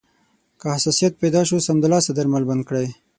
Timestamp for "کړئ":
2.69-2.87